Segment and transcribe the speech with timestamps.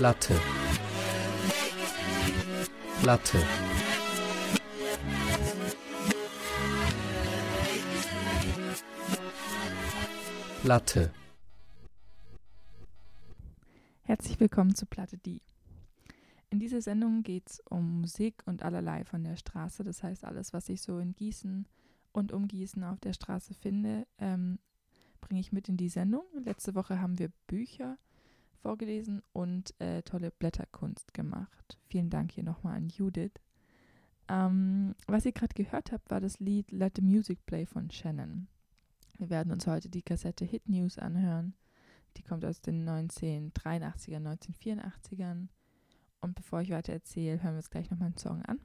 [0.00, 0.34] Latte
[3.02, 3.38] Latte
[10.64, 11.12] Latte
[14.04, 15.42] Herzlich willkommen zu Platte Die.
[16.48, 19.84] In dieser Sendung geht es um Musik und allerlei von der Straße.
[19.84, 21.68] Das heißt, alles, was ich so in Gießen
[22.12, 24.60] und um Gießen auf der Straße finde, ähm,
[25.20, 26.24] bringe ich mit in die Sendung.
[26.42, 27.98] Letzte Woche haben wir Bücher
[28.60, 31.78] vorgelesen und äh, tolle Blätterkunst gemacht.
[31.88, 33.32] Vielen Dank hier nochmal an Judith.
[34.28, 38.48] Ähm, was ihr gerade gehört habt, war das Lied Let the Music Play von Shannon.
[39.18, 41.54] Wir werden uns heute die Kassette Hit News anhören.
[42.16, 45.48] Die kommt aus den 1983er, 1984ern.
[46.20, 48.60] Und bevor ich weiter erzähle, hören wir uns gleich nochmal einen Song an.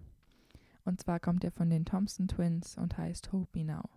[0.83, 3.89] Und zwar kommt er von den Thompson Twins und heißt Hope Me Now.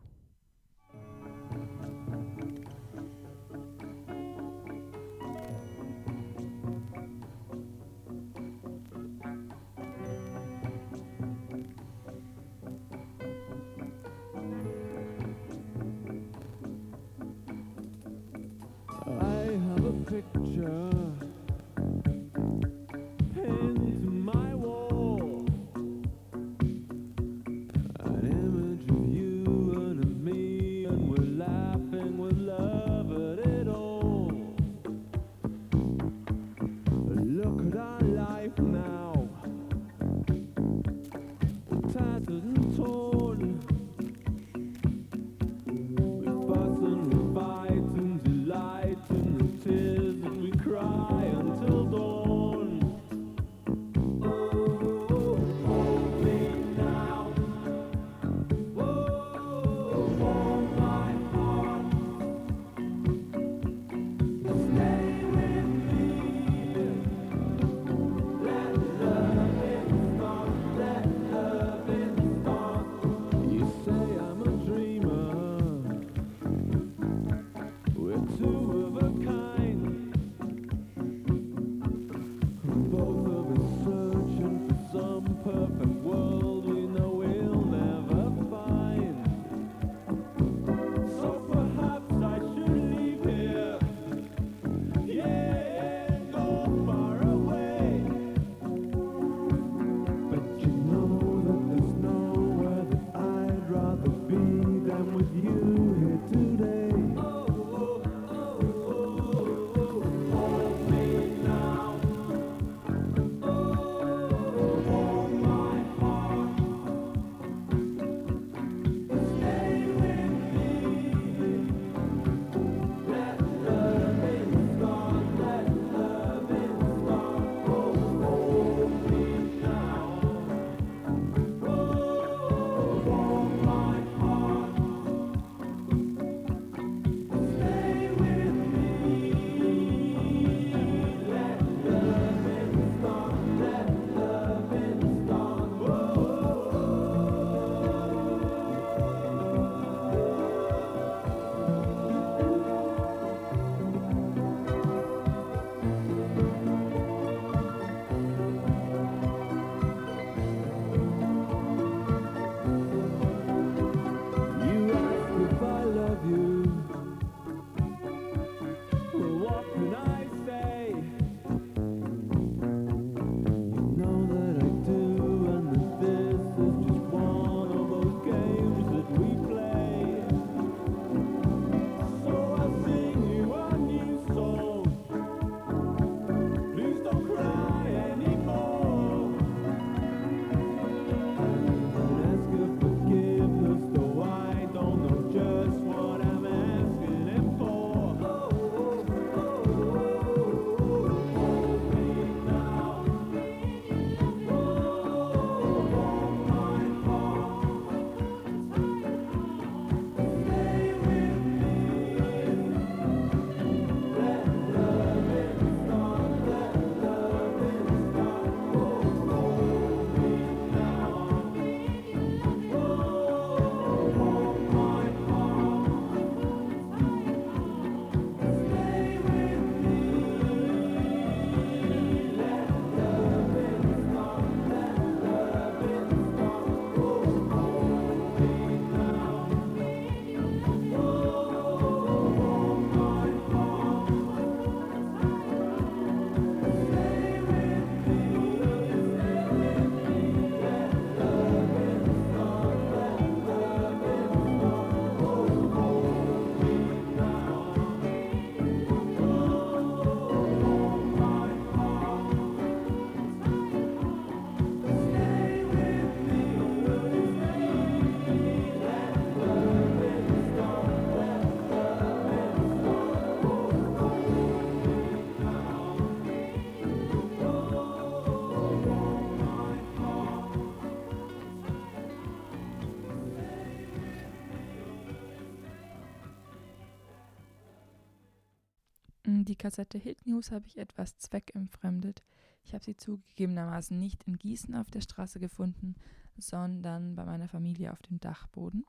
[289.58, 292.22] Kassette Hit News habe ich etwas zweckentfremdet.
[292.64, 295.96] Ich habe sie zugegebenermaßen nicht in Gießen auf der Straße gefunden,
[296.36, 298.84] sondern bei meiner Familie auf dem Dachboden.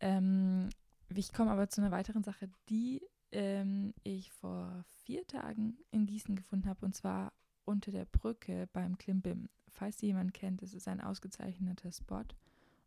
[0.00, 0.68] Ähm,
[1.08, 6.36] ich komme aber zu einer weiteren Sache, die ähm, ich vor vier Tagen in Gießen
[6.36, 7.32] gefunden habe, und zwar
[7.64, 9.48] unter der Brücke beim Klimbim.
[9.68, 12.24] Falls Sie jemand kennt, es ist ein ausgezeichneter Spot,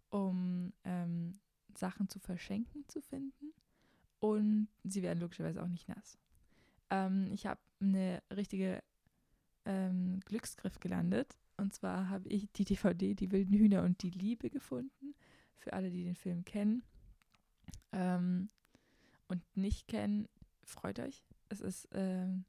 [0.10, 1.40] um ähm,
[1.76, 3.54] Sachen zu verschenken zu finden.
[4.20, 6.18] Und sie werden logischerweise auch nicht nass.
[6.94, 8.84] Ähm, ich habe eine richtige
[9.66, 11.38] ähm, Glücksgriff gelandet.
[11.58, 15.16] Und zwar habe ich die DVD Die wilden Hühner und die Liebe gefunden.
[15.58, 16.84] Für alle, die den Film kennen.
[17.92, 18.50] Ähm,
[19.28, 20.28] und nicht kennen,
[20.64, 21.24] freut euch.
[21.50, 22.46] Es ist ähm,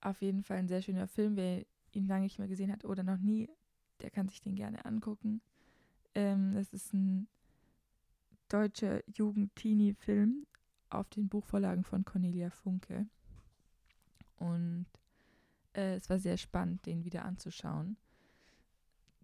[0.00, 1.36] auf jeden Fall ein sehr schöner Film.
[1.36, 3.50] Wer ihn lange nicht mehr gesehen hat oder noch nie,
[4.00, 5.40] der kann sich den gerne angucken.
[6.14, 7.28] Ähm, ist ein
[8.48, 10.46] deutscher Jugend-Teenie-Film
[10.90, 13.06] auf den Buchvorlagen von Cornelia Funke.
[14.38, 14.86] Und
[15.74, 17.96] äh, es war sehr spannend, den wieder anzuschauen.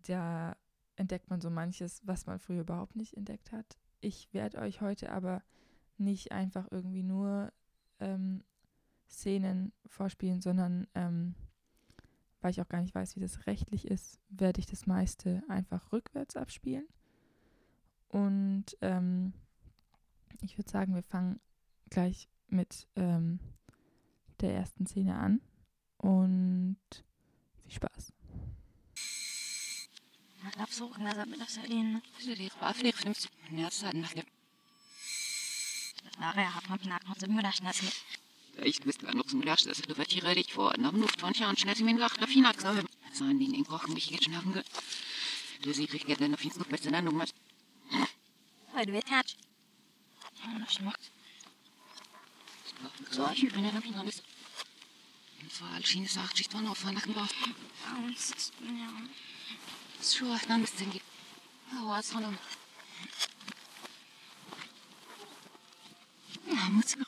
[0.02, 0.56] Da
[0.96, 3.78] entdeckt man so manches, was man früher überhaupt nicht entdeckt hat.
[4.00, 5.42] Ich werde euch heute aber
[5.96, 7.52] nicht einfach irgendwie nur
[8.00, 8.44] ähm,
[9.08, 11.34] Szenen vorspielen, sondern ähm,
[12.40, 15.92] weil ich auch gar nicht weiß, wie das rechtlich ist, werde ich das meiste einfach
[15.92, 16.86] rückwärts abspielen.
[18.08, 19.32] Und ähm,
[20.42, 21.40] ich würde sagen, wir fangen
[21.88, 23.38] gleich mit ähm,
[24.44, 25.40] der ersten Szene an.
[25.98, 26.76] Und
[27.62, 28.12] viel Spaß.
[38.62, 40.74] Ich wüsste noch zum Glas, dass du vertiere dich vor.
[40.78, 42.86] Nach Luft von Jahren schnell sie mir nach der Fina gesagt.
[43.12, 44.62] Sein die in Kochen mich jetzt schlafen.
[45.62, 47.26] Du sie kriegt gerne noch viel besser dann noch mal.
[48.74, 49.36] Heute wird Hatsch.
[50.44, 51.10] Ja, schmeckt.
[53.10, 53.82] So, ich bin ja noch
[55.44, 55.52] alles.
[55.52, 57.28] Und zwar als Schiene sagt, ich dann auf von nach dem Bauch.
[58.62, 58.88] Ja.
[60.00, 61.02] So, dann bist du geht.
[61.72, 62.38] Oh, was von dem.
[66.46, 67.02] Ja, muss ich.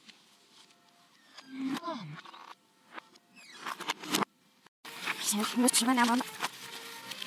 [5.29, 6.19] Ich muss schon aber.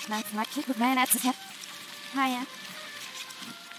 [0.08, 1.36] Meiner Zeit.
[2.16, 2.46] Ah ja.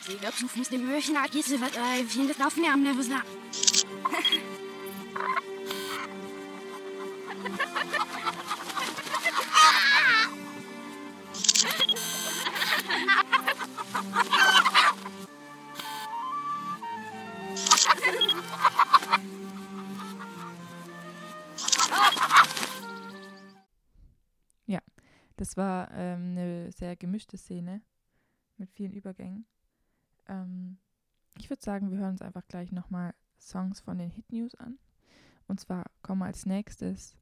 [0.07, 2.05] Sie wird äh,
[2.45, 3.25] auf mir am Nervus nach.
[25.41, 27.83] Das war ähm, eine sehr gemischte Szene
[28.59, 29.47] mit vielen Übergängen.
[30.29, 30.79] Ähm,
[31.39, 34.79] ich würde sagen, wir hören uns einfach gleich nochmal Songs von den Hit News an.
[35.49, 37.17] Und zwar kommen als nächstes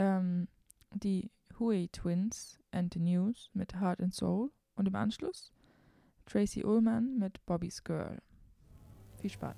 [0.00, 0.48] ähm,
[0.94, 5.52] die Huey Twins and the News mit Heart and Soul und im Anschluss
[6.24, 8.22] Tracy Ullman mit Bobby's Girl.
[9.18, 9.56] Viel Spaß.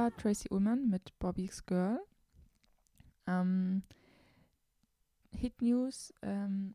[0.00, 2.00] War Tracy Ullman mit Bobby's Girl.
[3.26, 3.82] Ähm,
[5.30, 6.74] Hit News ähm,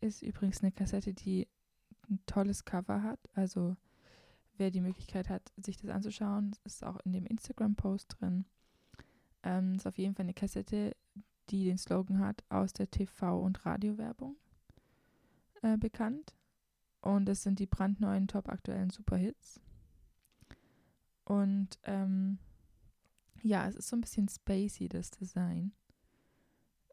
[0.00, 1.46] ist übrigens eine Kassette, die
[2.10, 3.20] ein tolles Cover hat.
[3.34, 3.76] Also
[4.56, 8.44] wer die Möglichkeit hat, sich das anzuschauen, ist auch in dem Instagram-Post drin.
[9.44, 10.96] Ähm, ist auf jeden Fall eine Kassette,
[11.50, 14.34] die den Slogan hat, aus der TV- und Radiowerbung
[15.62, 16.34] äh, bekannt.
[17.02, 19.61] Und das sind die brandneuen, top aktuellen Superhits.
[21.32, 22.38] Und ähm,
[23.40, 25.72] ja, es ist so ein bisschen spacey, das Design.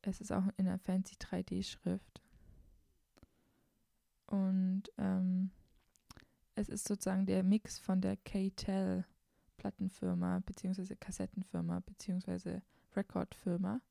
[0.02, 2.22] Es ist auch in einer fancy 3D-Schrift.
[4.28, 5.52] Und ähm,
[6.56, 9.04] es ist sozusagen der Mix von der K-Tel
[9.58, 12.62] Plattenfirma, beziehungsweise Kassettenfirma, beziehungsweise
[12.96, 13.82] Recordfirma.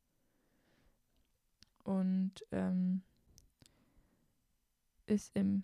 [1.85, 3.03] Und ähm,
[5.05, 5.63] ist im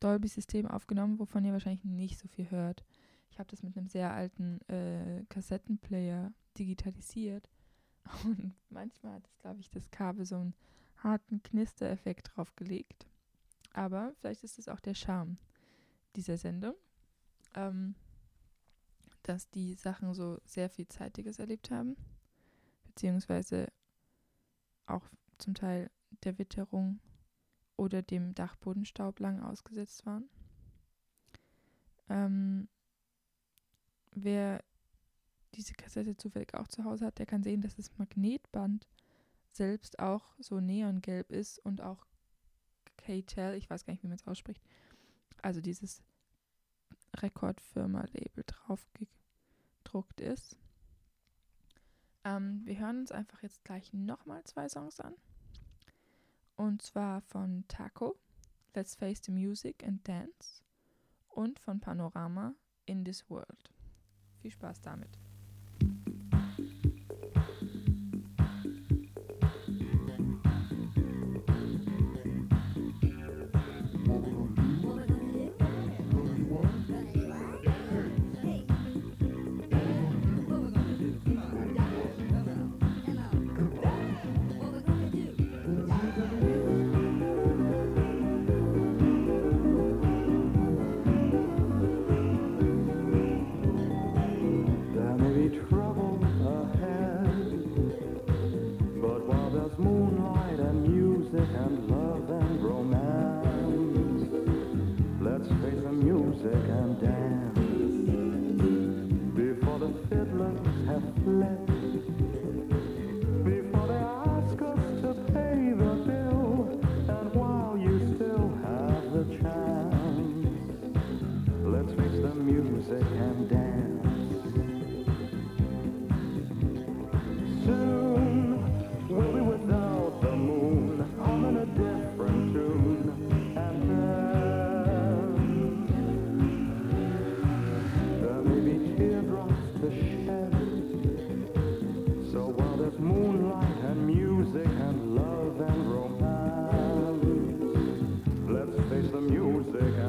[0.00, 2.84] Dolby-System aufgenommen, wovon ihr wahrscheinlich nicht so viel hört.
[3.36, 7.50] Ich habe das mit einem sehr alten äh, Kassettenplayer digitalisiert.
[8.24, 10.54] Und manchmal hat es, glaube ich, das Kabel so einen
[10.96, 13.06] harten Knistereffekt draufgelegt.
[13.74, 15.36] Aber vielleicht ist es auch der Charme
[16.16, 16.76] dieser Sendung,
[17.54, 17.94] ähm,
[19.22, 21.94] dass die Sachen so sehr viel Zeitiges erlebt haben,
[22.86, 23.70] beziehungsweise
[24.86, 25.90] auch zum Teil
[26.24, 27.00] der Witterung
[27.76, 30.30] oder dem Dachbodenstaub lang ausgesetzt waren.
[32.08, 32.68] Ähm,
[34.16, 34.64] wer
[35.54, 38.86] diese Kassette zufällig auch zu Hause hat, der kann sehen, dass das Magnetband
[39.52, 42.06] selbst auch so neongelb ist und auch
[42.96, 44.62] K-Tel, ich weiß gar nicht, wie man es ausspricht,
[45.42, 46.02] also dieses
[47.16, 48.86] Rekordfirma-Label drauf
[49.82, 50.56] gedruckt ist.
[52.24, 55.14] Ähm, wir hören uns einfach jetzt gleich nochmal zwei Songs an.
[56.56, 58.18] Und zwar von Taco,
[58.74, 60.62] Let's Face the Music and Dance
[61.28, 62.54] und von Panorama,
[62.86, 63.75] In This World.
[64.46, 65.08] Viel Spaß damit.
[101.36, 102.15] Music and love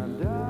[0.03, 0.46] and dance,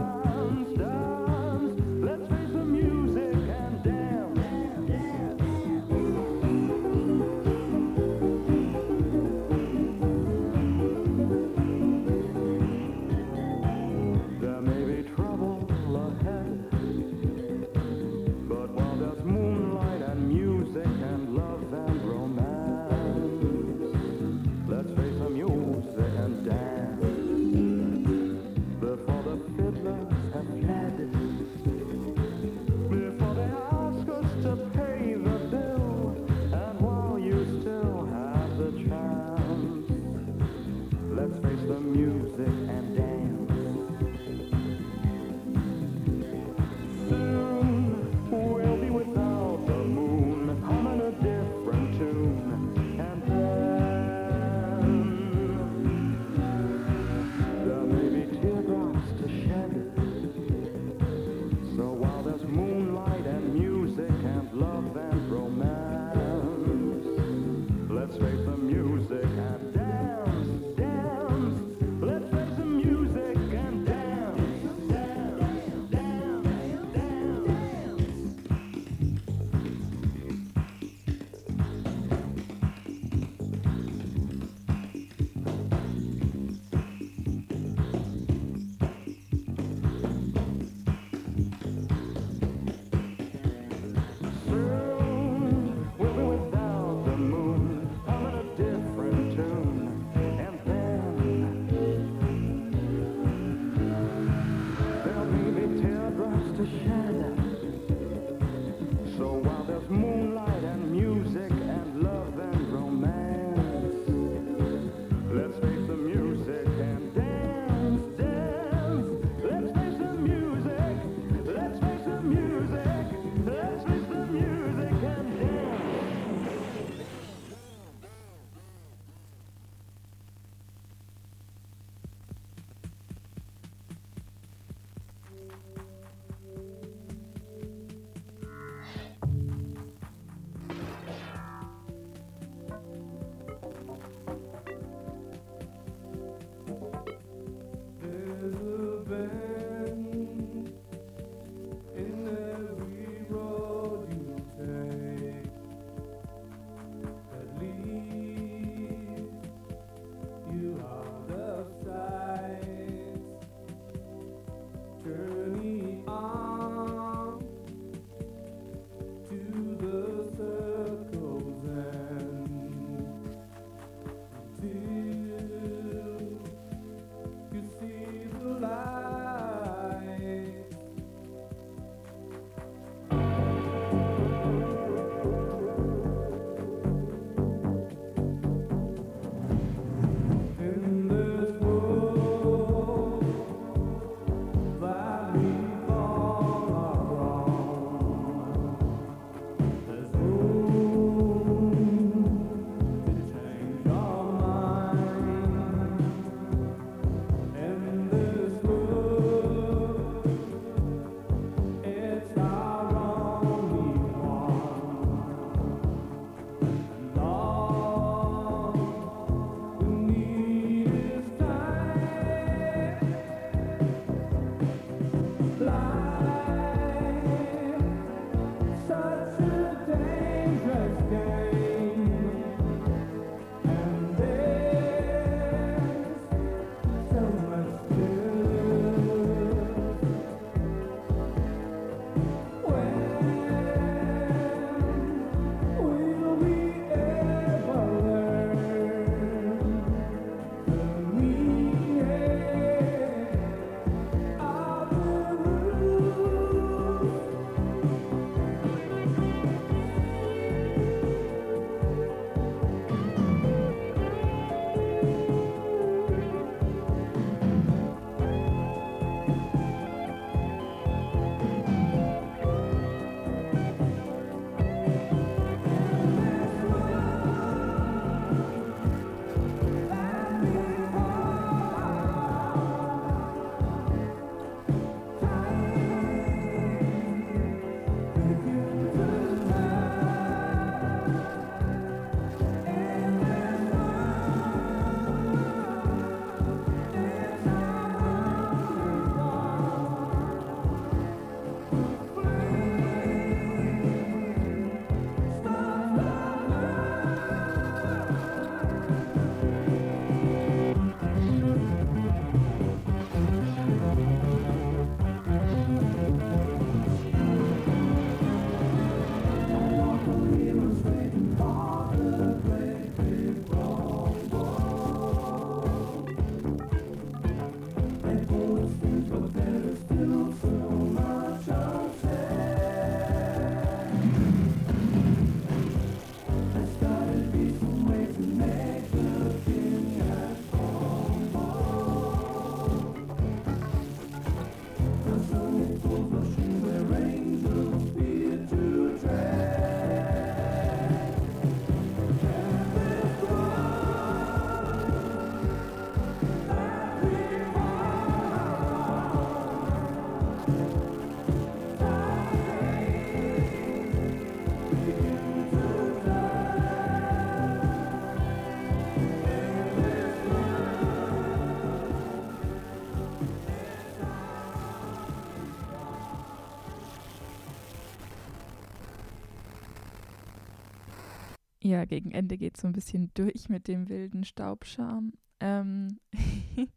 [381.78, 385.14] Ja, gegen Ende geht so ein bisschen durch mit dem wilden Staubscham.
[385.40, 386.00] Ähm,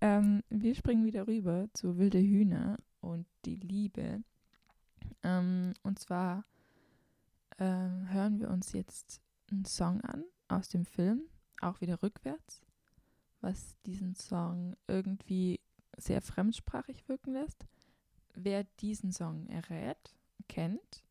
[0.00, 4.24] ähm, wir springen wieder rüber zu Wilde Hühner und die Liebe.
[5.22, 6.44] Ähm, und zwar
[7.60, 9.20] ähm, hören wir uns jetzt
[9.52, 11.22] einen Song an aus dem Film,
[11.60, 12.60] auch wieder rückwärts,
[13.40, 15.60] was diesen Song irgendwie
[15.96, 17.66] sehr fremdsprachig wirken lässt.
[18.34, 20.12] wer diesen Song errät,
[20.48, 21.04] kennt,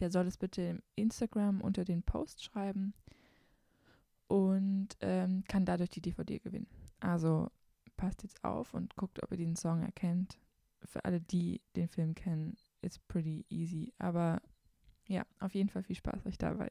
[0.00, 2.94] der soll es bitte im Instagram unter den Post schreiben
[4.28, 6.68] und ähm, kann dadurch die DVD gewinnen.
[7.00, 7.50] Also
[7.96, 10.38] passt jetzt auf und guckt, ob ihr den Song erkennt.
[10.84, 13.92] Für alle, die den Film kennen, ist pretty easy.
[13.98, 14.40] Aber
[15.06, 16.70] ja, auf jeden Fall viel Spaß euch dabei.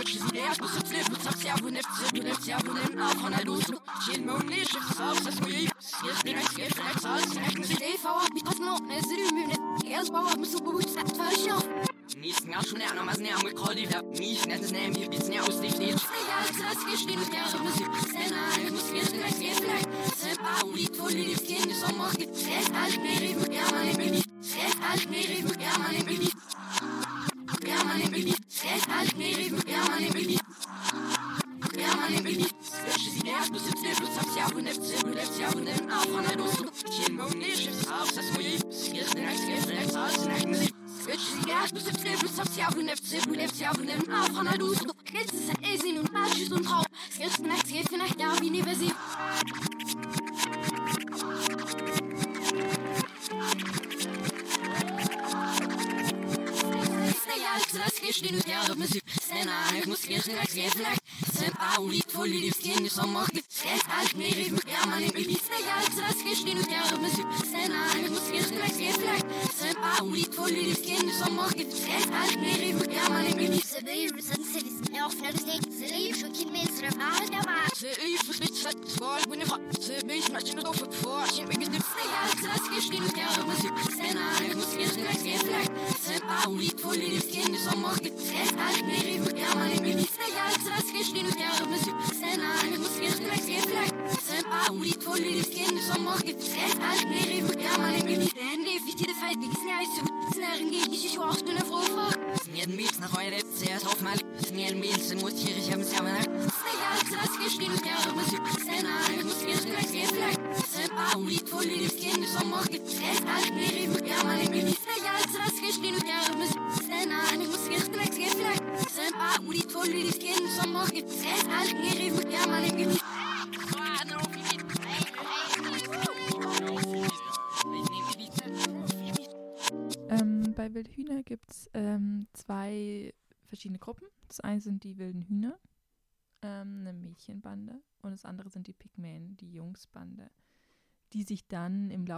[0.00, 3.20] Bitches næres, så slip, så ser hun efter, så du nemt, ser hun nemt, og
[3.22, 3.66] hun er lus.
[4.04, 7.40] Chill måne, chef, så op, så smøg, skæld, det er skæld, det er så, så
[7.40, 9.56] er det ikke for, vi går snor, men så det er mye,
[9.90, 11.68] jeg er spørger, men så bruger vi snart, for det er sjovt.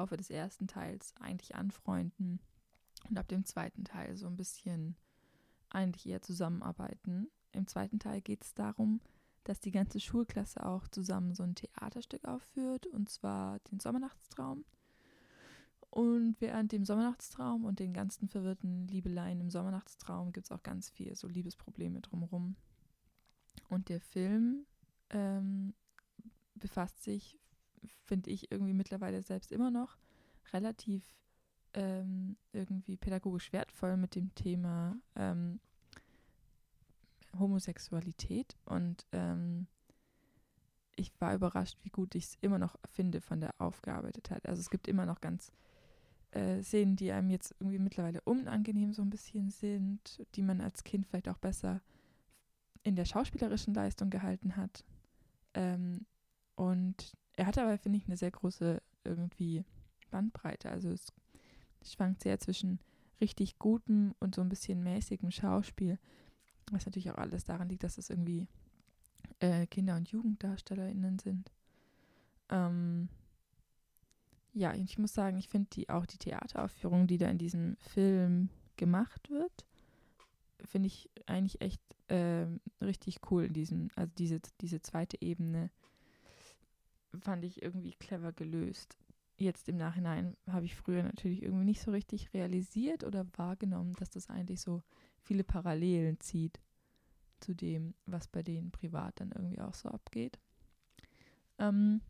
[0.02, 2.40] Laufe des ersten Teils eigentlich anfreunden
[3.08, 4.96] und ab dem zweiten Teil so ein bisschen
[5.70, 7.30] eigentlich eher zusammenarbeiten.
[7.52, 9.00] Im zweiten Teil geht es darum,
[9.44, 14.64] dass die ganze Schulklasse auch zusammen so ein Theaterstück aufführt, und zwar den Sommernachtstraum.
[15.90, 20.90] Und während dem Sommernachtstraum und den ganzen verwirrten Liebeleien im Sommernachtstraum gibt es auch ganz
[20.90, 22.56] viel so Liebesprobleme drumherum.
[23.68, 24.66] Und der Film
[25.10, 25.74] ähm,
[26.56, 27.38] befasst sich,
[28.04, 29.96] finde ich, irgendwie mittlerweile selbst immer noch
[30.52, 31.04] relativ
[31.74, 35.60] ähm, irgendwie pädagogisch wertvoll mit dem Thema ähm,
[37.38, 38.56] Homosexualität.
[38.64, 39.66] Und ähm,
[40.96, 44.46] ich war überrascht, wie gut ich es immer noch finde von der aufgearbeitet hat.
[44.46, 45.52] Also es gibt immer noch ganz
[46.32, 50.84] äh, Szenen, die einem jetzt irgendwie mittlerweile unangenehm so ein bisschen sind, die man als
[50.84, 51.80] Kind vielleicht auch besser
[52.82, 54.84] in der schauspielerischen Leistung gehalten hat.
[55.54, 56.06] Ähm,
[56.54, 59.64] und er hat aber, finde ich, eine sehr große irgendwie
[60.10, 60.70] Bandbreite.
[60.70, 61.12] Also es
[61.84, 62.80] schwankt sehr zwischen
[63.20, 65.98] richtig gutem und so ein bisschen mäßigem Schauspiel.
[66.70, 68.46] Was natürlich auch alles daran liegt, dass es irgendwie
[69.40, 71.50] äh, Kinder- und JugenddarstellerInnen sind.
[72.50, 73.08] Ähm,
[74.54, 78.50] ja, ich muss sagen, ich finde die auch die Theateraufführung, die da in diesem Film
[78.76, 79.66] gemacht wird,
[80.64, 85.70] finde ich eigentlich echt ähm, richtig cool in diesem, also diese, diese zweite Ebene
[87.20, 88.96] fand ich irgendwie clever gelöst.
[89.36, 94.10] Jetzt im Nachhinein habe ich früher natürlich irgendwie nicht so richtig realisiert oder wahrgenommen, dass
[94.10, 94.82] das eigentlich so
[95.22, 96.60] viele Parallelen zieht
[97.40, 100.38] zu dem, was bei denen privat dann irgendwie auch so abgeht.
[101.58, 102.00] Ähm,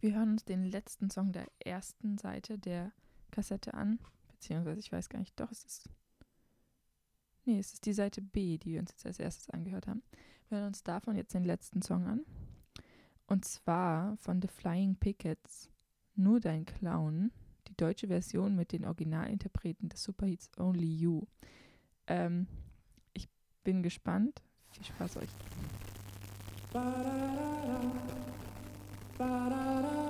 [0.00, 2.92] wir hören uns den letzten Song der ersten Seite der
[3.30, 3.98] Kassette an,
[4.28, 5.88] beziehungsweise ich weiß gar nicht, doch, es ist.
[7.44, 10.02] Nee, es ist die Seite B, die wir uns jetzt als erstes angehört haben.
[10.48, 12.24] Wir hören uns davon jetzt den letzten Song an.
[13.26, 15.70] Und zwar von The Flying Pickets,
[16.14, 17.32] Nur dein Clown,
[17.68, 21.22] die deutsche Version mit den Originalinterpreten des Superhits Only You.
[22.06, 22.46] Ähm,
[23.14, 23.28] ich
[23.64, 24.42] bin gespannt.
[24.70, 25.30] Viel Spaß euch.
[29.18, 30.01] Leise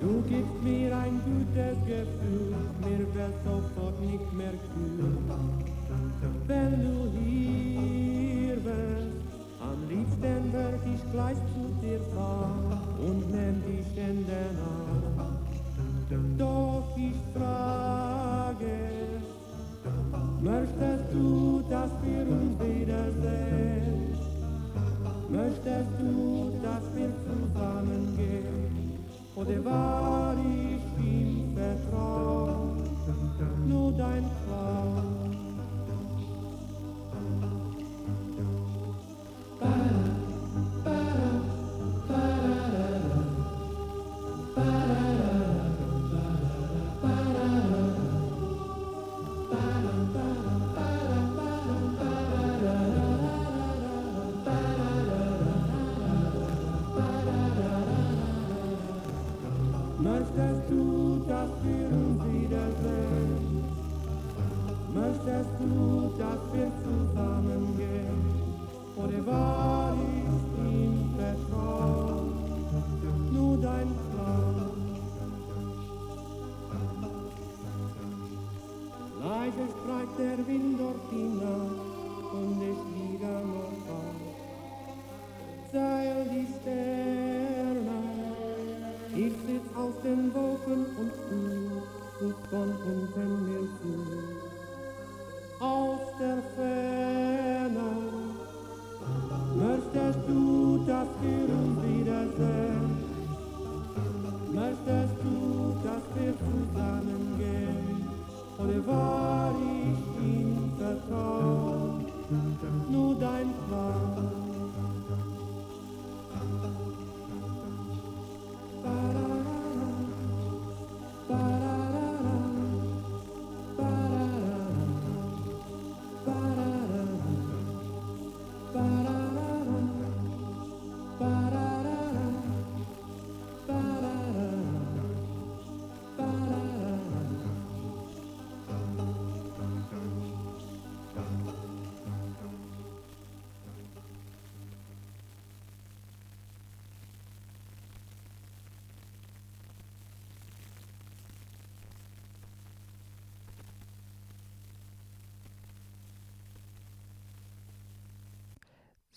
[0.00, 5.16] Du gibst mir ein gutes Gefühl, mir wird sofort nicht mehr kühl.
[6.46, 9.16] Wenn du hier wärst,
[9.60, 16.55] am liebsten würd ich gleich zu dir fahren und nimm dich in den Arm.
[25.36, 29.04] Möchtest du, dass wir zusammengehen?
[29.34, 32.78] Oder war ich ihm vertraut?
[33.66, 34.24] Nur dein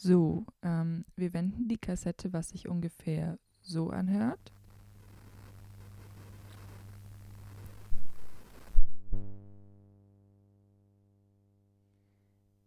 [0.02, 4.54] So, ähm, wir wenden die Kassette, was sich ungefähr so anhört.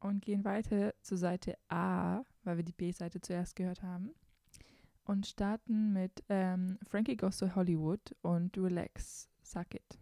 [0.01, 4.11] Und gehen weiter zur Seite A, weil wir die B-Seite zuerst gehört haben.
[5.05, 9.99] Und starten mit ähm, Frankie Goes to Hollywood und Relax, Suck It.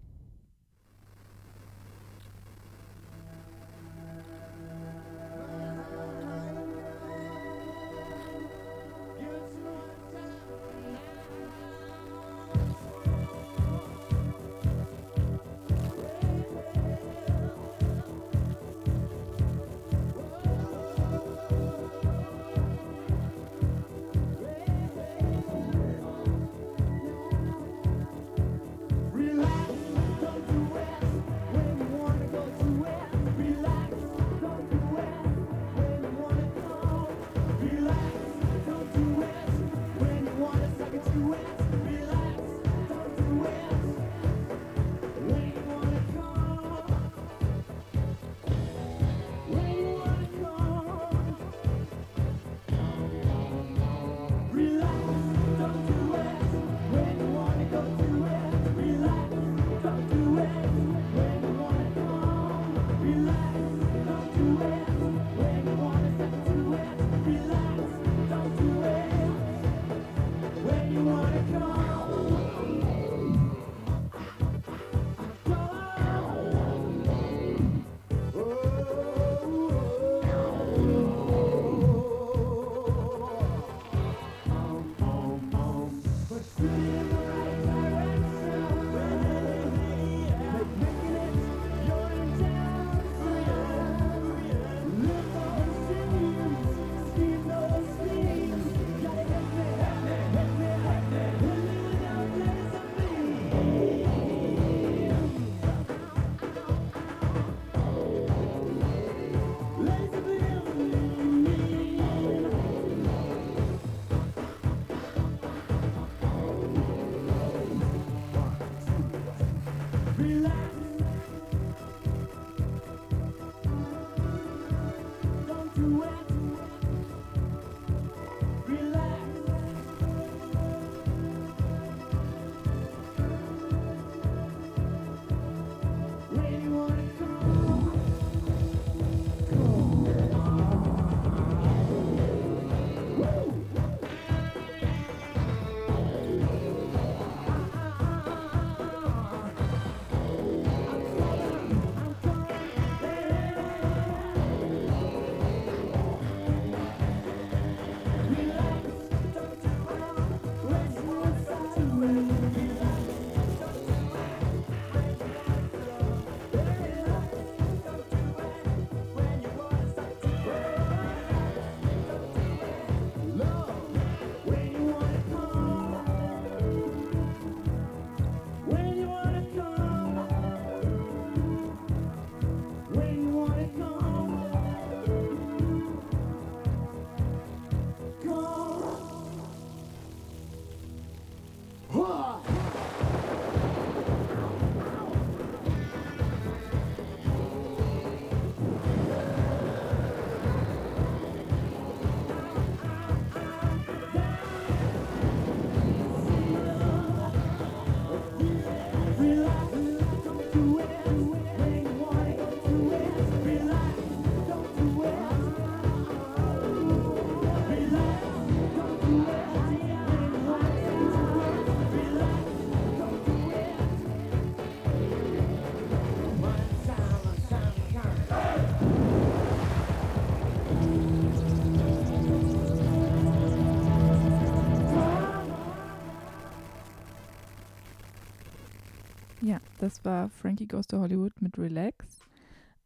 [239.80, 242.20] Das war Frankie Goes to Hollywood mit Relax.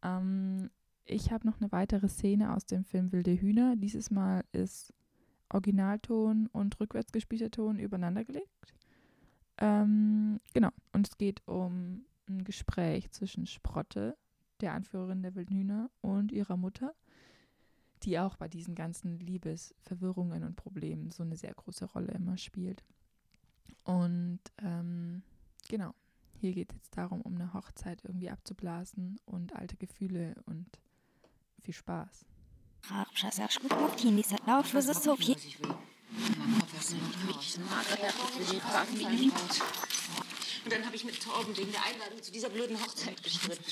[0.01, 0.69] Ähm,
[1.03, 3.75] ich habe noch eine weitere Szene aus dem Film Wilde Hühner.
[3.75, 4.93] Dieses Mal ist
[5.49, 8.73] Originalton und rückwärts gespielter Ton übereinander gelegt.
[9.57, 14.17] Ähm, genau, und es geht um ein Gespräch zwischen Sprotte,
[14.61, 16.93] der Anführerin der Wilden Hühner, und ihrer Mutter,
[18.03, 22.83] die auch bei diesen ganzen Liebesverwirrungen und Problemen so eine sehr große Rolle immer spielt.
[23.83, 25.23] Und ähm,
[25.69, 25.93] genau,
[26.39, 30.67] hier geht es jetzt darum, um eine Hochzeit irgendwie abzublasen und alte Gefühle und
[31.61, 32.25] viel Spaß.
[40.63, 43.63] Und dann habe ich mit Torben wegen der Einladung zu dieser blöden Hochzeit gestritten.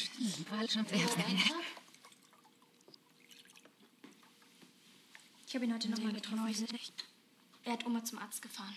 [5.47, 6.68] Ich habe ihn heute nochmal getroffen.
[7.64, 8.76] Er hat Oma zum Arzt gefahren.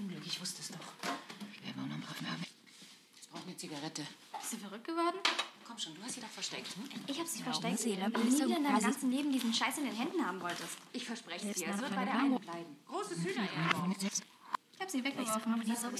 [0.00, 0.78] Unglück, ich wusste es doch.
[1.62, 2.46] Wir wollen am Braven Abend.
[3.16, 4.06] Jetzt braucht eine Zigarette.
[4.40, 5.18] Bist du verrückt geworden?
[5.66, 6.74] Komm schon, du hast sie doch versteckt.
[6.74, 6.88] Hm?
[7.06, 9.84] Ich habe sie versteckt, weil du nie wieder in deinem ganzen Leben diesen Scheiß in
[9.84, 10.78] den Händen haben wolltest.
[10.94, 12.76] Ich verspreche es dir, es wird bei der einen bleiben.
[12.88, 13.48] Großes Hühnerei.
[14.72, 15.84] Ich habe sie weggeworfen, aber die ist.
[15.84, 15.92] Doch.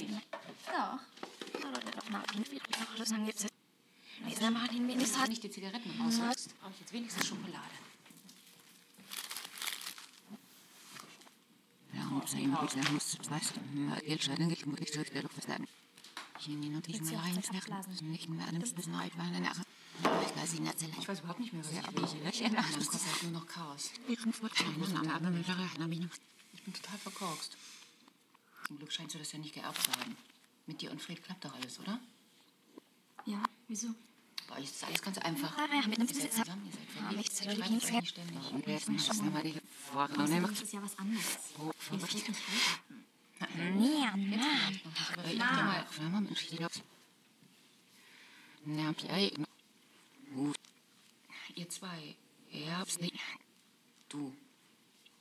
[4.27, 7.90] Ich mal Wenn du nicht die Zigaretten rausholst, brauche ich jetzt wenigstens Schokolade.
[20.03, 20.95] Ich weiß ihn erzählen.
[20.99, 22.29] Ich weiß überhaupt nicht mehr, was ich will.
[22.29, 22.75] Ich erinnere mich.
[22.75, 23.91] Das ist halt nur noch Chaos.
[24.07, 24.21] Ich
[26.63, 27.57] bin total verkorkst.
[28.67, 30.15] Zum Glück scheinst du das ja nicht geerbt zu haben.
[30.65, 31.99] Mit dir und Fred klappt doch alles, oder?
[33.25, 33.93] Ja, wieso?
[34.51, 35.57] Bei euch ist alles ganz einfach.
[35.57, 37.17] Ah, ja, mit einem Ihr ihr Ah, verliebt.
[37.17, 38.01] nichts, Ihr euch her.
[38.01, 38.51] nicht ständig.
[38.51, 40.41] Und die Vorhaben?
[40.41, 41.37] Das ist ja was anderes.
[41.77, 42.13] Verrückt.
[42.13, 43.79] nicht heiraten.
[43.79, 44.81] Nee, Mann.
[45.31, 46.81] Ich dachte mal, einmal Mensch, die Leute.
[48.65, 49.29] Na, ja,
[50.35, 50.55] gut.
[51.55, 52.15] Ihr zwei,
[52.51, 53.15] ihr habt's nicht.
[54.09, 54.35] Du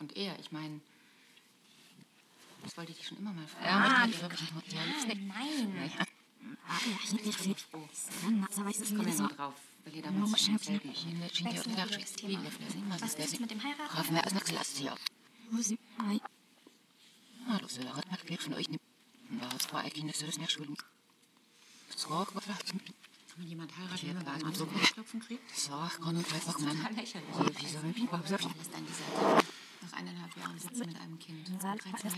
[0.01, 0.81] und er, ich meine,
[2.62, 3.66] das wollte ich dich schon immer mal fragen.
[3.66, 4.22] Ah, Ihr
[4.55, 5.16] Hotel.
[5.26, 5.93] Nein.
[8.80, 9.22] Ich komme ja so.
[9.22, 10.80] nur drauf, weil ihr damals der der
[12.43, 13.97] der Flasche, was Was ist mit dem Heiraten?
[13.97, 14.34] Raffen wir erst
[15.62, 15.78] sie?
[15.99, 16.20] Nein.
[17.49, 18.80] Hallo, so der Rat macht Glück von euch nicht.
[19.30, 20.68] Da hat's zwei Kinder, das ist nicht schuld.
[21.97, 22.72] So, gefragt.
[23.36, 25.57] Wenn jemand heiratet, der bei einem so Klopfen kriegt?
[25.59, 26.95] So, kann und einfach Mann.
[26.95, 27.28] lächerlich.
[27.82, 28.55] Wie mich überhaupt sagen?
[28.59, 29.43] Lässt an dieser.
[29.82, 31.49] Nach eineinhalb Jahren sitzt mit einem Kind.
[31.61, 32.12] Saal- Seit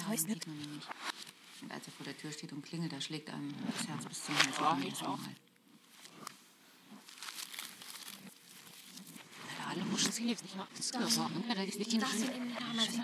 [1.68, 1.70] 13 das Jahren Häuschen.
[1.70, 1.70] sieht man ihn nicht.
[1.70, 4.24] Und als er vor der Tür steht und klingelt, da schlägt einem das Herz bis
[4.24, 4.58] zum Hals.
[4.58, 5.18] Ja, ich auch.
[9.68, 10.66] Alle Muschen sie lebt nicht noch.
[10.68, 11.32] Das ist gesorgt.
[11.48, 12.98] Da ist nicht die Darfst du ihn eben damals?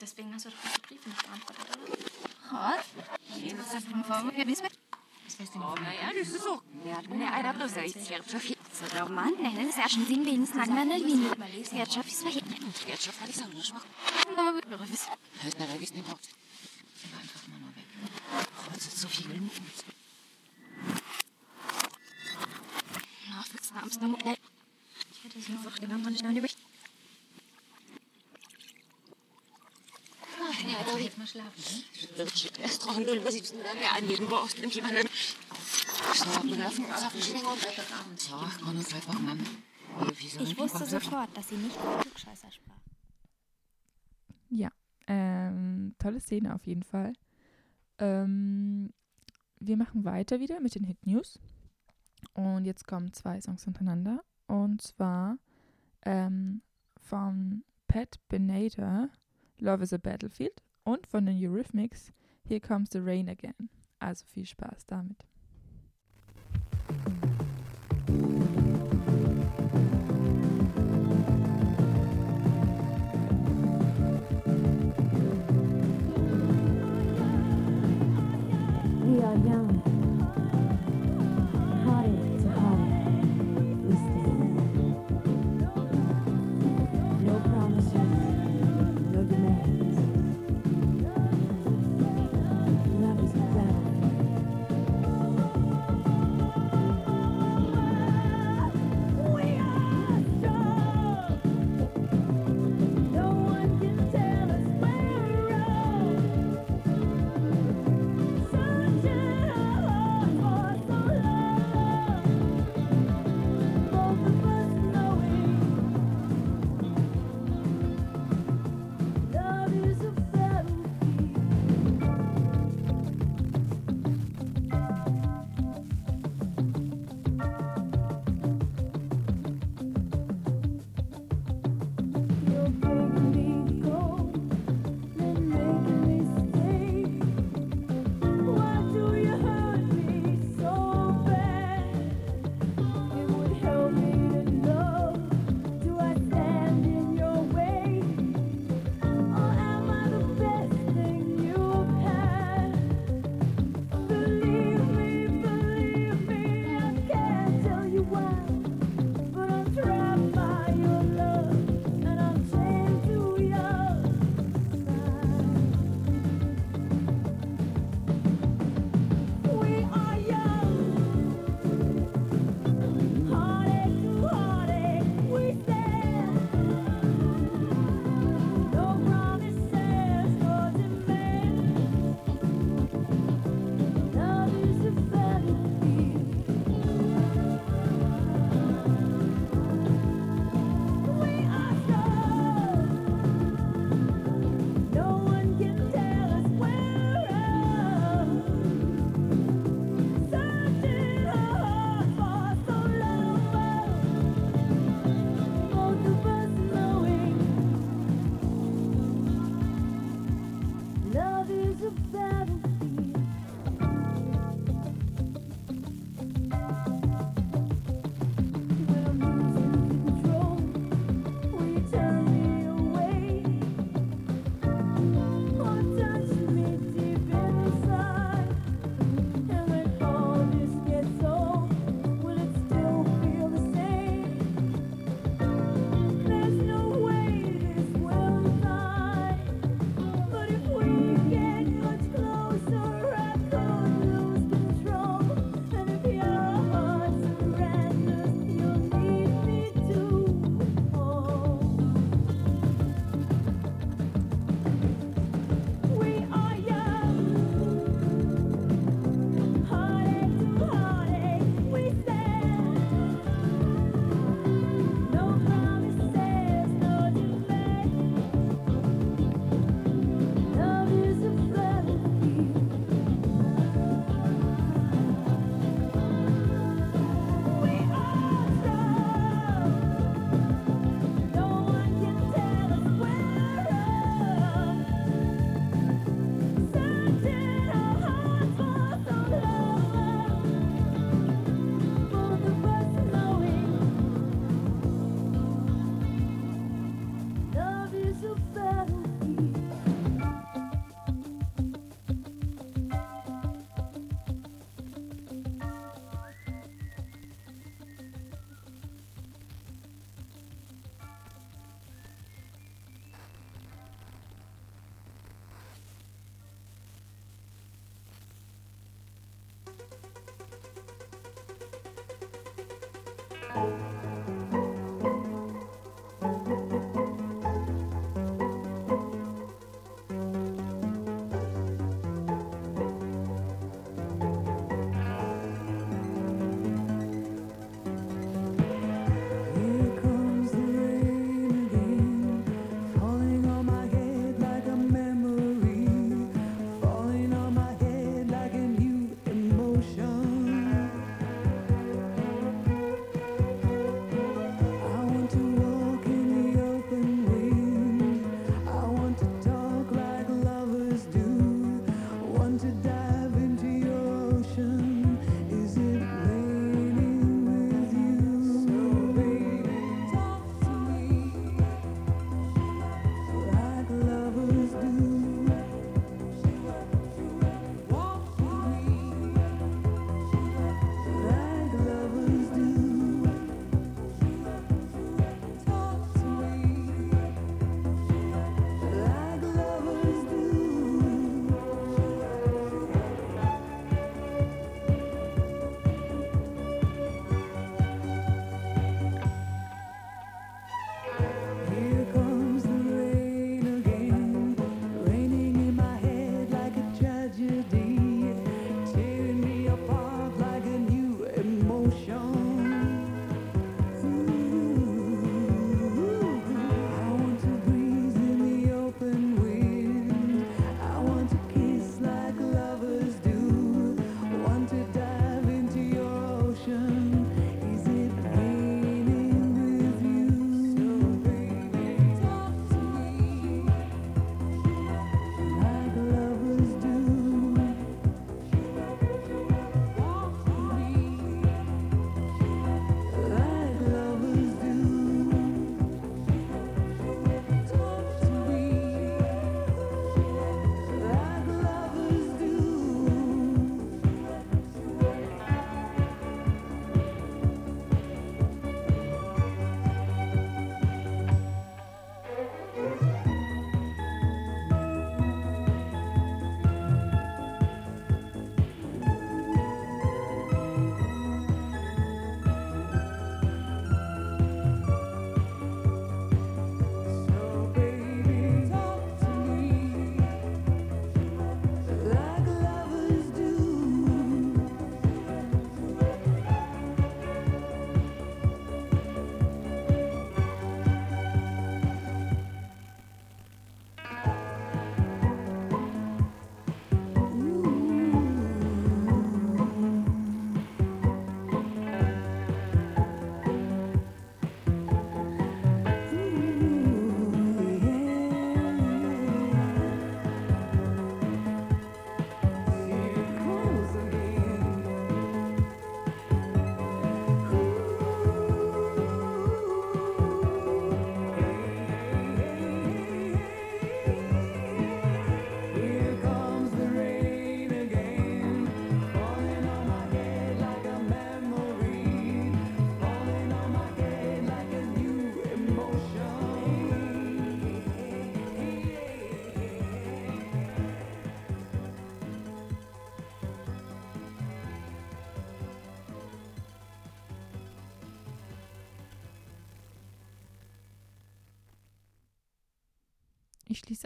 [0.00, 1.78] Deswegen hast du doch die Briefe nicht beantwortet, oder?
[3.58, 4.46] Was hast du denn vor mir?
[4.46, 5.84] Was weißt du denn?
[5.84, 6.62] Naja, das ist so.
[6.84, 8.56] Ja, der einer bloß, ich werde schon viel.
[8.72, 9.34] So, doch, Mann.
[9.40, 12.58] Nein, das ist ja schon sieben Wesen lang, man nicht wie Wirtschaft ist verhindert.
[12.88, 13.86] Jetzt schon fertig sagen, das macht.
[15.42, 16.18] Hörst du, da gehst nicht raus.
[16.96, 17.43] Sie war einfach immer nur weg.
[17.43, 17.43] Oh,
[18.76, 19.50] es ist so viel Gelungen.
[23.30, 24.36] Na, du abends noch mal...
[25.12, 26.56] Ich hätte so einfach genommen, und ich noch nicht...
[30.66, 31.84] Ja, also jetzt mal schlafen.
[32.62, 33.92] Erst dran, denn da mehr
[34.74, 35.08] jemanden.
[37.58, 38.20] Freitagabend.
[38.20, 39.46] So, kann uns einfach Mann.
[40.16, 42.74] Wie soll Ich wusste sofort, dass sie nicht von Klugscheißer sprach.
[44.50, 44.70] Ja,
[45.06, 47.12] ähm, tolle Szene auf jeden Fall.
[47.98, 48.92] Ähm,
[49.58, 51.38] wir machen weiter wieder mit den Hit News.
[52.32, 54.22] Und jetzt kommen zwei Songs hintereinander.
[54.46, 55.38] Und zwar
[56.02, 56.62] ähm,
[56.96, 59.10] von Pat Benatar,
[59.58, 60.62] Love is a Battlefield.
[60.84, 62.12] Und von den Eurythmics,
[62.46, 63.70] Here Comes the Rain Again.
[63.98, 65.24] Also viel Spaß damit.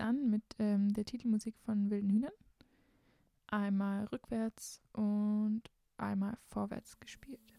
[0.01, 2.33] An mit ähm, der Titelmusik von Wilden Hühnern.
[3.47, 5.63] Einmal rückwärts und
[5.97, 7.58] einmal vorwärts gespielt.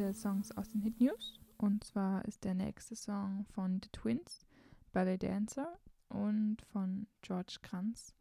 [0.00, 1.38] der Songs aus den Hit News.
[1.58, 4.46] Und zwar ist der nächste Song von The Twins,
[4.92, 5.78] Ballet Dancer,
[6.08, 8.14] und von George Kranz,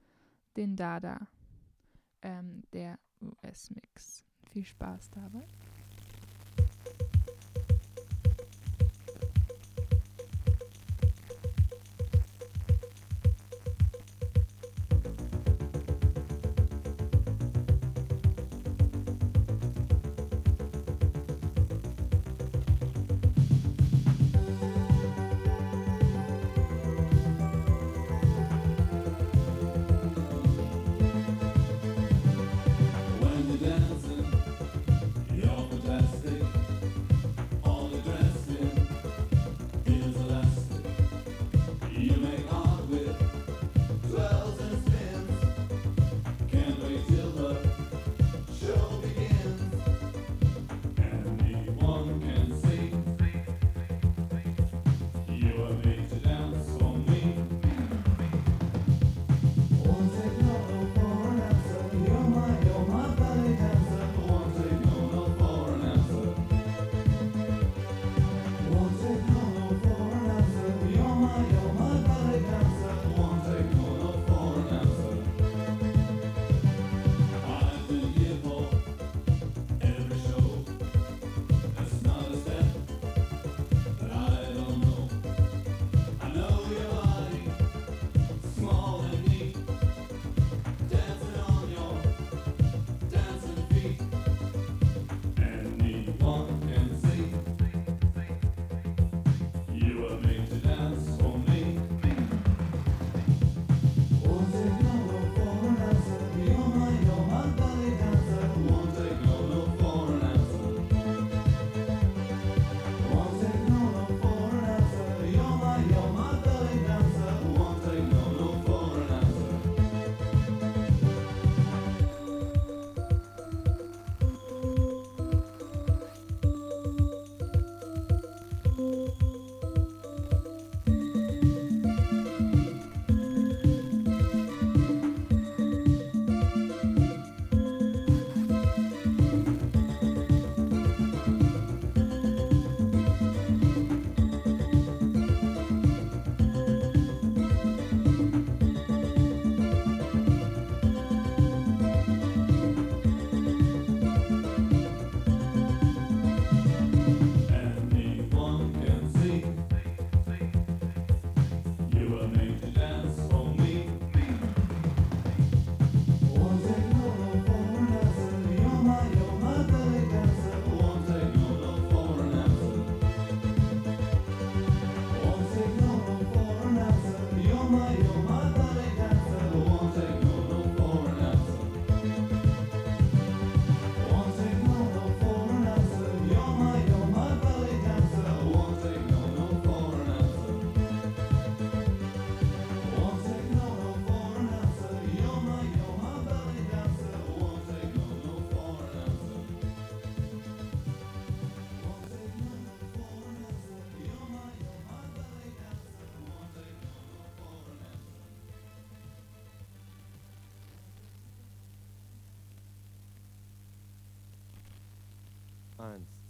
[0.57, 1.27] den Dada,
[2.21, 4.25] ähm, der US-Mix.
[4.51, 5.47] Viel Spaß dabei.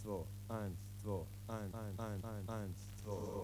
[0.02, 3.39] 做案子，做案子，案案案，案子做。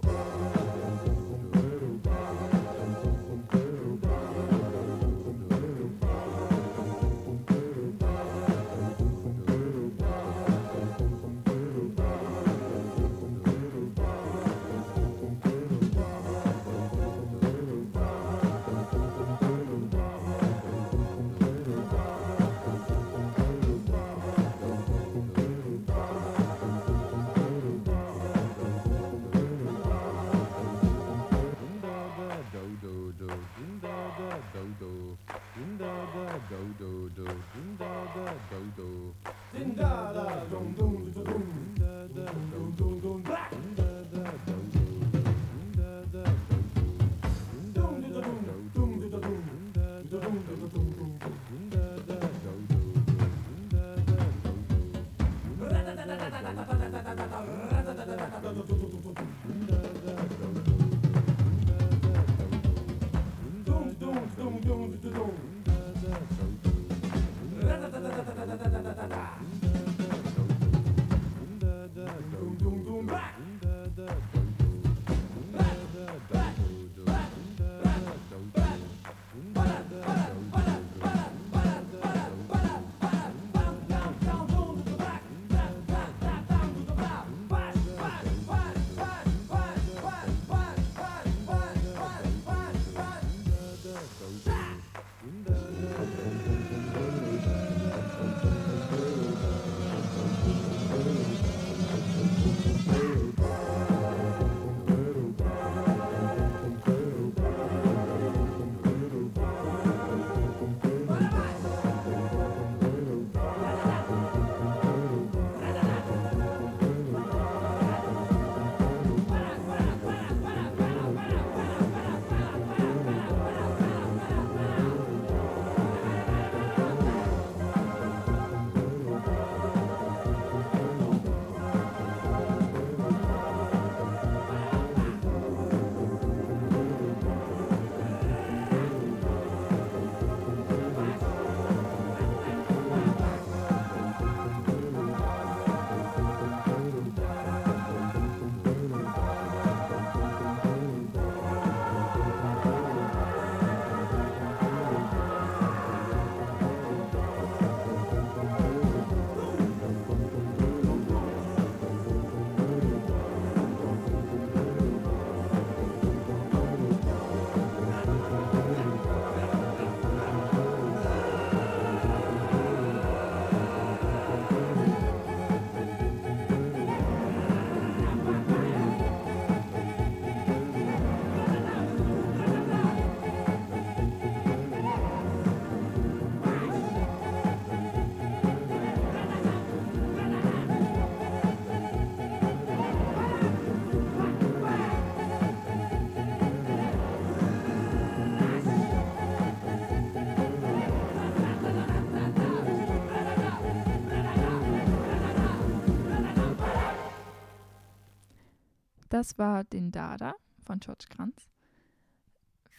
[209.16, 211.48] Das war den Dada von George Kranz.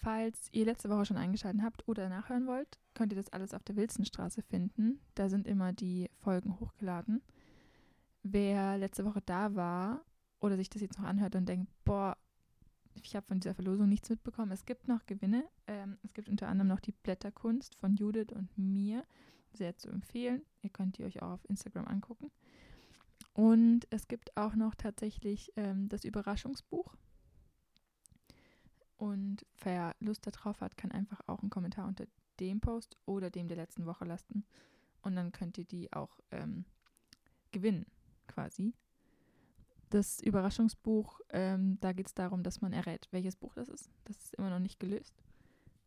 [0.04, 3.64] Falls ihr letzte Woche schon eingeschaltet habt oder nachhören wollt, könnt ihr das alles auf
[3.64, 5.00] der Wilsonstraße finden.
[5.16, 7.24] Da sind immer die Folgen hochgeladen.
[8.22, 10.06] Wer letzte Woche da war
[10.40, 12.16] oder sich das jetzt noch anhört und denkt, boah,
[13.02, 14.52] ich habe von dieser Verlosung nichts mitbekommen.
[14.52, 15.44] Es gibt noch Gewinne.
[15.66, 19.04] Ähm, es gibt unter anderem noch die Blätterkunst von Judith und mir.
[19.54, 20.46] Sehr zu empfehlen.
[20.62, 22.30] Ihr könnt die euch auch auf Instagram angucken.
[23.38, 26.96] Und es gibt auch noch tatsächlich ähm, das Überraschungsbuch.
[28.98, 32.08] Und wer Lust darauf hat, kann einfach auch einen Kommentar unter
[32.40, 34.44] dem Post oder dem der letzten Woche lassen.
[35.04, 36.66] Und dann könnt ihr die auch ähm,
[37.52, 37.86] gewinnen,
[38.26, 38.74] quasi.
[39.92, 43.92] Das Überraschungsbuch, ähm, da geht es darum, dass man errät, welches Buch das ist.
[44.06, 45.14] Das ist immer noch nicht gelöst.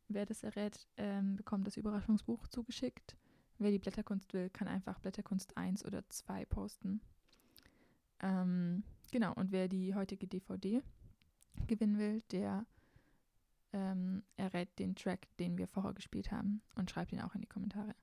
[0.07, 3.17] Wer das errät, ähm, bekommt das Überraschungsbuch zugeschickt.
[3.59, 7.01] Wer die Blätterkunst will, kann einfach Blätterkunst 1 oder 2 posten.
[8.21, 10.83] Ähm, genau, und wer die heutige DVD
[11.67, 12.67] gewinnen will, der
[13.73, 17.47] ähm, errät den Track, den wir vorher gespielt haben und schreibt ihn auch in die
[17.47, 17.95] Kommentare.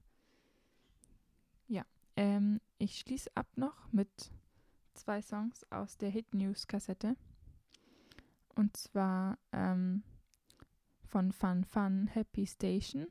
[1.68, 1.86] Ja,
[2.16, 4.32] ähm, ich schließe ab noch mit
[4.94, 7.16] zwei Songs aus der Hit News Kassette.
[8.56, 10.04] Und zwar ähm,
[11.06, 13.08] von Fun Fun Happy Station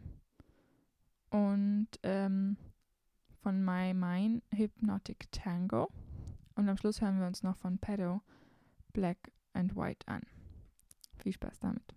[1.30, 2.56] und ähm,
[3.42, 5.88] von My Mine Hypnotic Tango.
[6.56, 8.22] Und am Schluss hören wir uns noch von Pedo
[8.92, 10.22] Black and White an.
[11.18, 11.94] Viel Spaß damit.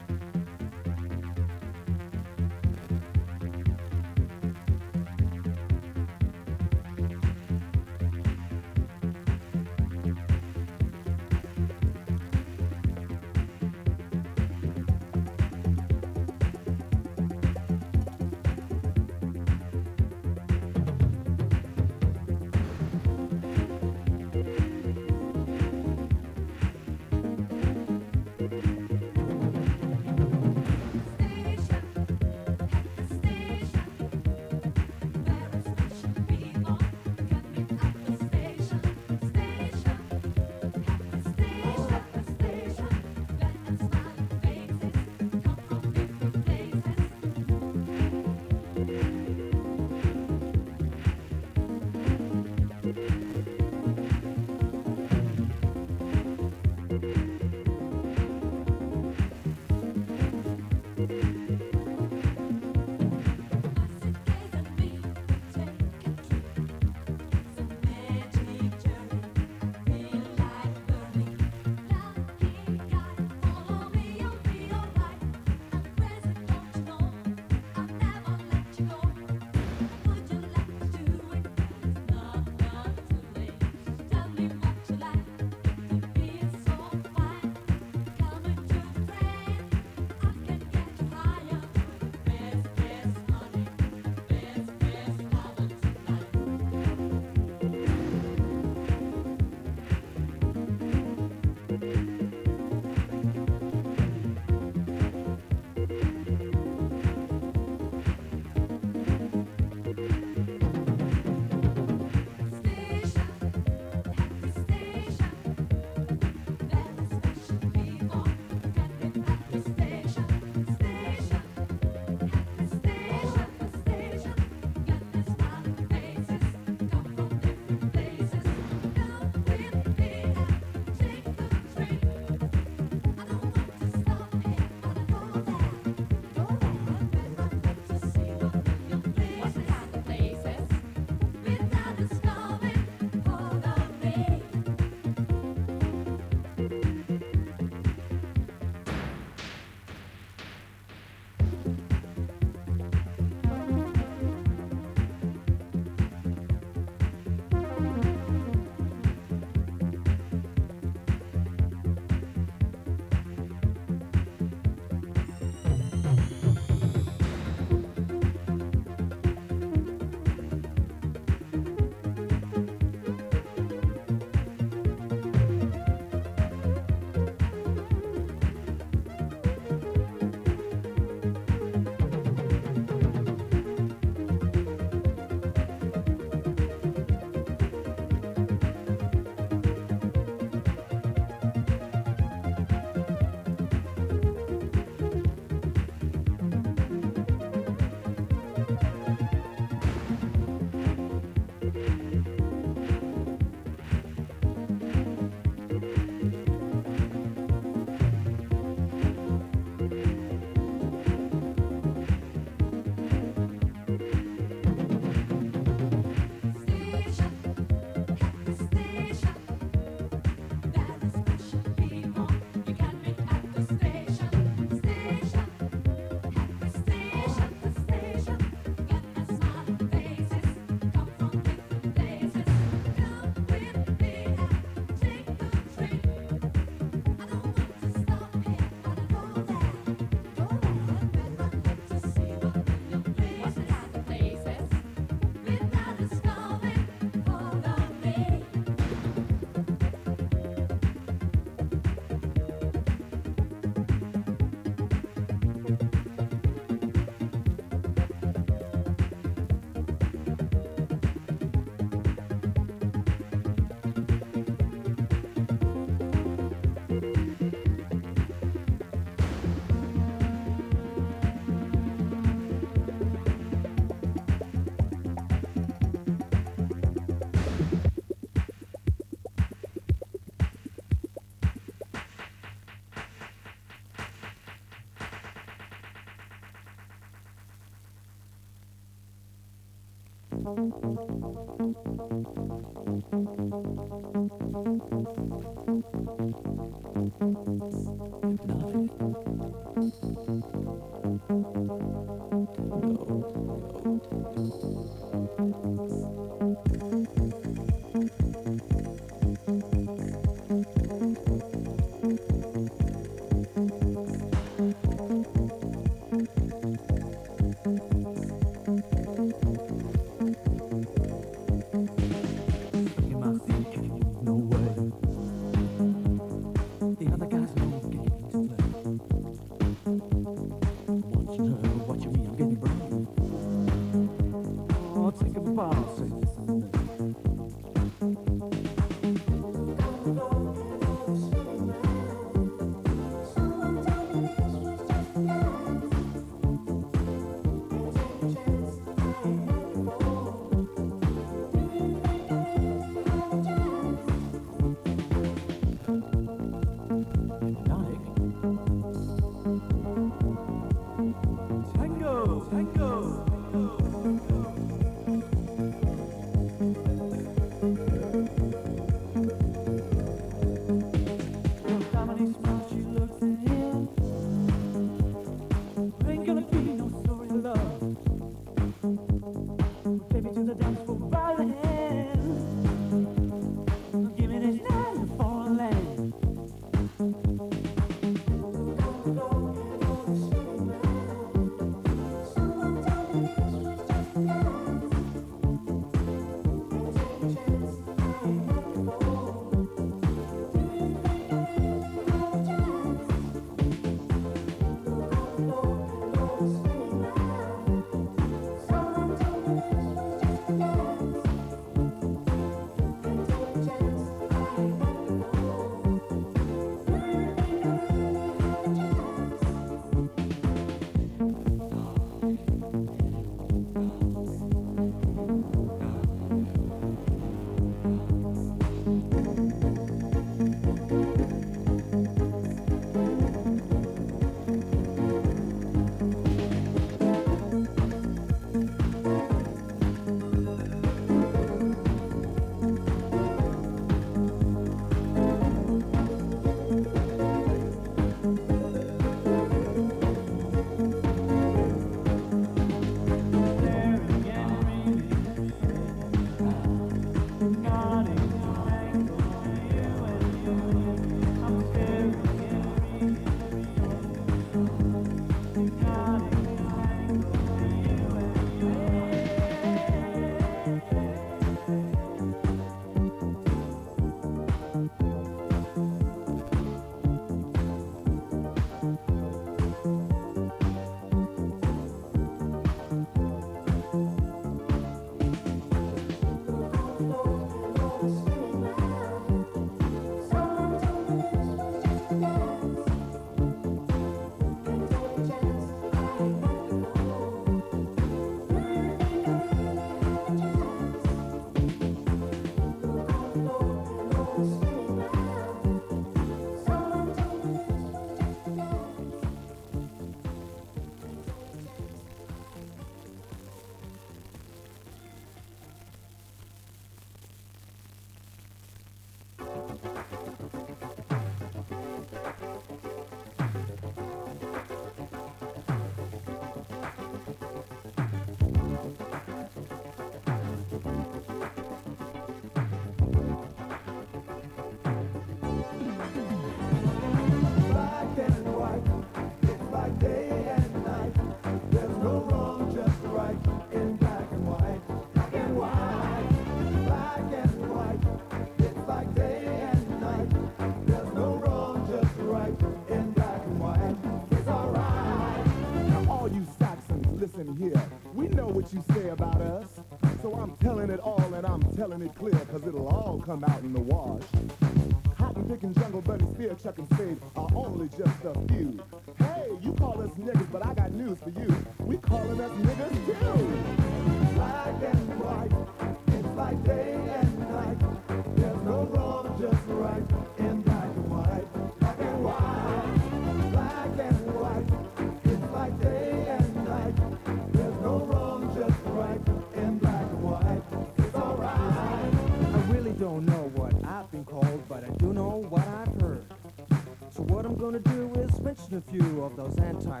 [598.42, 600.00] mentioned a few of those anti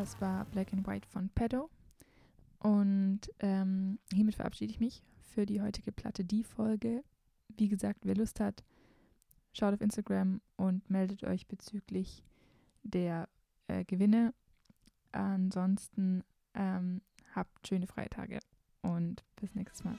[0.00, 1.68] Das war Black and White von Pedo.
[2.58, 7.04] Und ähm, hiermit verabschiede ich mich für die heutige Platte die Folge.
[7.58, 8.64] Wie gesagt, wer Lust hat,
[9.52, 12.24] schaut auf Instagram und meldet euch bezüglich
[12.82, 13.28] der
[13.68, 14.32] äh, Gewinne.
[15.12, 16.24] Ansonsten
[16.54, 17.02] ähm,
[17.34, 18.38] habt schöne Freitage
[18.80, 19.98] und bis nächstes Mal.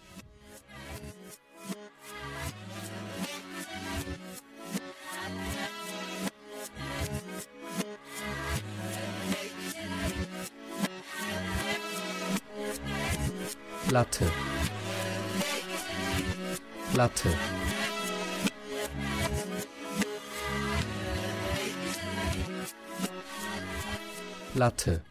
[13.91, 14.31] Platte.
[16.93, 17.29] Platte.
[24.53, 25.10] Platte.